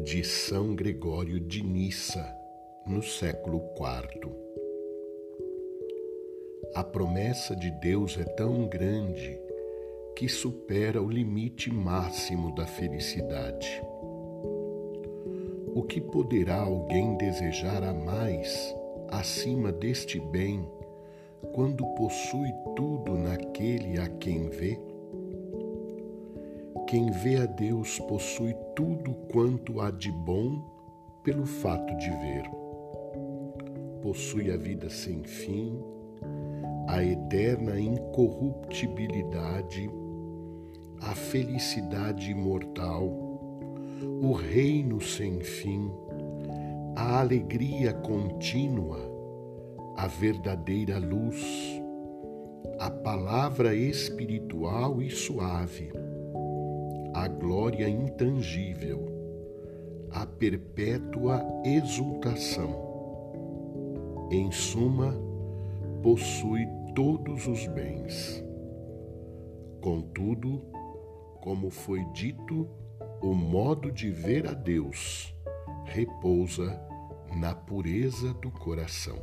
de 0.00 0.24
São 0.24 0.74
Gregório 0.74 1.38
de 1.38 1.62
Nissa, 1.62 2.26
no 2.86 3.02
século 3.02 3.62
IV. 3.76 4.32
A 6.74 6.82
promessa 6.82 7.54
de 7.54 7.70
Deus 7.72 8.18
é 8.18 8.24
tão 8.24 8.66
grande 8.66 9.38
que 10.16 10.30
supera 10.30 11.00
o 11.02 11.10
limite 11.10 11.70
máximo 11.70 12.54
da 12.54 12.64
felicidade. 12.64 13.82
O 15.74 15.82
que 15.82 16.00
poderá 16.00 16.60
alguém 16.62 17.14
desejar 17.18 17.82
a 17.82 17.92
mais 17.92 18.74
acima 19.08 19.70
deste 19.70 20.18
bem 20.18 20.66
quando 21.52 21.86
possui 21.94 22.50
tudo 22.74 23.12
naquele 23.18 24.00
a 24.00 24.08
quem 24.08 24.48
vê? 24.48 24.91
Quem 26.92 27.10
vê 27.10 27.38
a 27.38 27.46
Deus 27.46 27.98
possui 28.00 28.54
tudo 28.76 29.14
quanto 29.32 29.80
há 29.80 29.90
de 29.90 30.12
bom 30.12 30.62
pelo 31.24 31.46
fato 31.46 31.96
de 31.96 32.10
ver. 32.10 32.42
Possui 34.02 34.50
a 34.50 34.58
vida 34.58 34.90
sem 34.90 35.24
fim, 35.24 35.82
a 36.86 37.02
eterna 37.02 37.80
incorruptibilidade, 37.80 39.88
a 41.00 41.14
felicidade 41.14 42.30
imortal, 42.30 43.08
o 44.20 44.32
reino 44.32 45.00
sem 45.00 45.40
fim, 45.40 45.90
a 46.94 47.20
alegria 47.20 47.94
contínua, 47.94 49.00
a 49.96 50.06
verdadeira 50.06 50.98
luz, 50.98 51.42
a 52.78 52.90
palavra 52.90 53.74
espiritual 53.74 55.00
e 55.00 55.08
suave 55.08 55.90
a 57.14 57.28
glória 57.28 57.88
intangível, 57.88 59.06
a 60.10 60.26
perpétua 60.26 61.44
exultação. 61.64 62.90
Em 64.30 64.50
suma, 64.50 65.14
possui 66.02 66.66
todos 66.94 67.46
os 67.46 67.66
bens. 67.66 68.42
Contudo, 69.80 70.62
como 71.40 71.70
foi 71.70 72.04
dito, 72.12 72.68
o 73.20 73.34
modo 73.34 73.92
de 73.92 74.10
ver 74.10 74.46
a 74.46 74.54
Deus 74.54 75.34
repousa 75.84 76.80
na 77.36 77.54
pureza 77.54 78.32
do 78.34 78.50
coração. 78.50 79.18